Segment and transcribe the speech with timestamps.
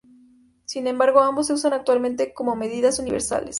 [0.65, 3.49] Sin embargo, ambos se usan actualmente como medidas universales.